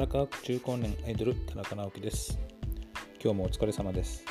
[0.00, 2.38] 荒川区中高年アイドル田中直樹です。
[3.22, 4.24] 今日もお疲れ様です、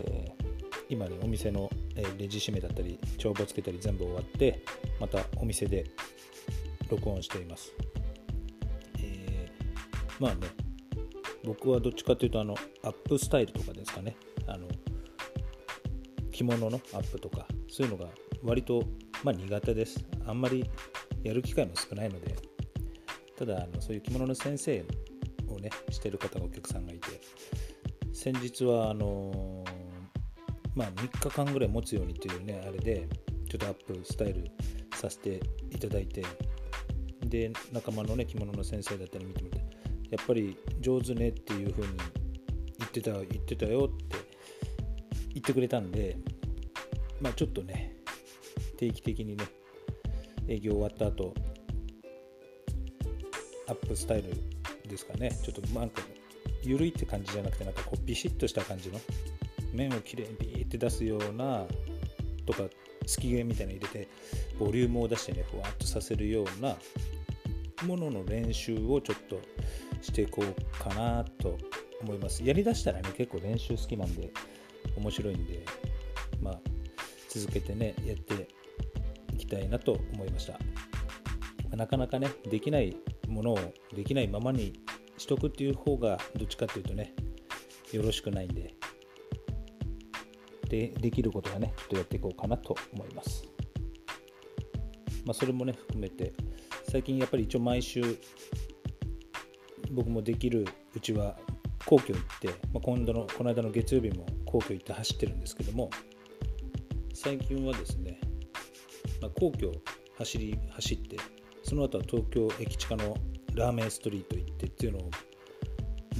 [0.00, 0.44] えー
[0.88, 4.64] 今ねお店の、えーレジ締めだったり帳簿つけたり全部終わって
[4.98, 5.84] またお店で
[6.90, 7.72] 録音しています、
[8.98, 10.48] えーまあね
[11.44, 14.16] 僕はどっちかというとあのアップスタイルとかですかね。
[14.48, 14.66] あの
[16.32, 18.10] 着物のアップとかそういうのが
[18.42, 18.82] 割と、
[19.22, 20.04] まあ、苦手です。
[20.26, 20.68] あんまり
[21.22, 22.34] やる機会も少ないので
[23.36, 24.84] ただあのそういう着物の先生
[25.52, 27.20] をねしてる方がお客さんがいて
[28.12, 29.64] 先日はあの
[30.74, 33.08] まあ3日間ぐらい持つようにっていうねあれで
[33.48, 34.50] ちょっとアップスタイル
[34.94, 35.40] させて
[35.70, 36.24] いただいて
[37.24, 39.58] で仲間のね着物の先生だったり見てみて
[40.10, 41.96] やっぱり上手ねっていう風に
[42.78, 44.16] 言ってた言ってたよって
[45.34, 46.16] 言ってくれたんで
[47.20, 47.96] まあちょっとね
[48.76, 49.44] 定期的にね
[50.46, 51.34] 営業終わった後
[53.66, 54.53] アップスタイル
[54.88, 55.30] ですかね。
[55.42, 56.02] ちょっとなんか
[56.62, 59.00] 緩いって感じじゃなくてなんかこうビシッとした感じの
[59.72, 61.66] 面をきれいにビーって出すような
[62.46, 62.64] とか
[63.04, 64.08] 突き毛みたいなの入れて
[64.58, 66.76] ボリュームを出してねふわっとさせるような
[67.86, 69.40] ものの練習をちょっと
[70.00, 71.58] していこうかなと
[72.00, 72.44] 思います。
[72.44, 74.30] やりだしたらね結構練習好きなんで
[74.96, 75.64] 面白いんで
[76.42, 76.60] まあ
[77.28, 78.48] 続けてねやって
[79.32, 80.58] いきたいなと思いました。
[81.76, 82.96] なかなかねできない
[83.28, 83.58] ものを
[83.94, 84.80] できないままに
[85.16, 87.14] しとくっていう方がどっちかっていうとね
[87.92, 88.74] よろしくないんで。
[90.68, 93.44] でできることはねちょっとやっていこうかなと思います。
[95.24, 96.32] まあそれもね含めて
[96.88, 98.02] 最近やっぱり一応毎週
[99.92, 101.36] 僕もできるうちは
[101.86, 105.90] 皇居行って、まあ、今度のこの間の月曜日も皇居行って走ってるんですけども
[107.12, 108.20] 最近はですね、
[109.20, 109.70] まあ、皇居
[110.18, 111.16] 走り走って
[111.64, 113.16] その後は東京駅地下の
[113.54, 115.10] ラーメンストリート行ってっていうのを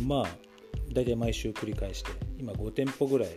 [0.06, 0.26] まあ
[0.92, 3.28] 大体毎週繰り返して今5店舗ぐらい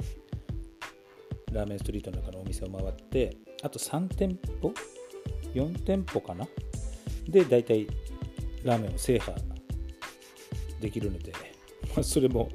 [1.52, 4.74] ラーメンストリートの中のお店を回ってあと3店舗
[5.54, 6.48] ？4店舗かな？
[7.28, 7.88] で大体
[8.64, 9.36] ラーメンを制覇
[10.80, 11.34] できるので、
[11.96, 12.50] まあ、それも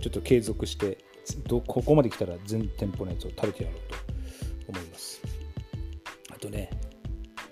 [0.00, 0.98] ちょっと継続して
[1.46, 3.98] どここまで来たら全店舗のやつを食べてやろうと
[4.68, 5.22] 思います。
[6.30, 6.70] あとね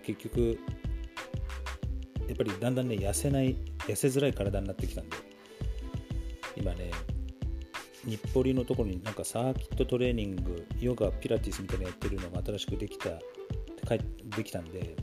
[0.03, 0.59] 結局
[2.31, 3.57] やっぱりだんだんね痩せない
[3.89, 5.17] 痩せづらい体になってきたんで。
[6.57, 6.91] 今ね
[8.05, 13.11] 日暮里のところになんかサーキットトレーニングヨガピラティスみたいなのやってるのが新しくできた
[13.87, 14.01] 帰
[14.37, 14.97] できたんで、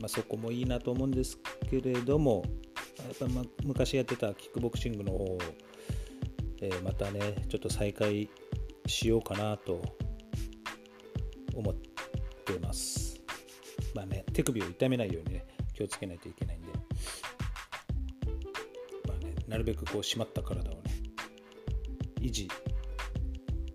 [0.00, 2.44] まあ、そこもいいなと思うんですけれども
[2.98, 5.38] やっぱま昔やってたキックボクシングの方を、
[6.60, 8.28] えーまたねちょっと再開
[8.86, 9.80] しようかなと
[11.54, 13.20] 思ってます。
[13.94, 16.59] まあね手首を痛めないようにね気をつけないといけない
[19.50, 20.80] なるべくこう締まった体をね
[22.20, 22.48] 維持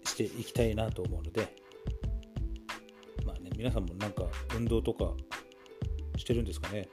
[0.06, 1.54] していきたいなと思うので
[3.26, 4.24] まあね皆さんもなんか
[4.56, 5.12] 運動とか
[6.18, 6.88] してるんですかね。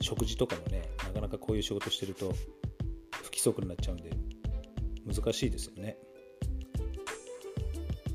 [0.00, 2.32] 食事とかもねなかなかこういう仕事してると
[3.10, 4.10] 不規則になっちゃうんで
[5.06, 5.98] 難しいですよね、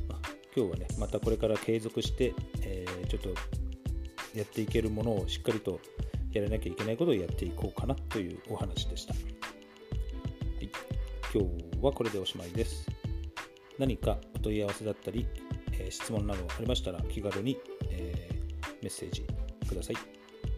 [0.10, 0.20] ま
[0.56, 3.30] 今日はねまたこれから継続して、えーちょっと
[4.36, 5.80] やっていけるものをしっかりと
[6.34, 9.20] やらなきゃいけないことをやっていこうかなというお話でした、は
[10.60, 10.70] い、
[11.34, 12.88] 今日はこれでおしまいです。
[13.78, 15.28] 何かお問い合わせだったり、
[15.74, 17.58] えー質問などありましたら気軽に、
[17.90, 18.34] えー
[18.82, 19.26] メッセージ
[19.68, 19.96] ください。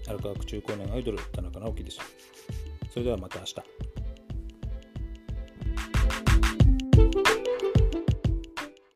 [0.07, 2.03] 荒川区中高年アイドル田中直樹でした
[2.91, 3.84] それではまた明日。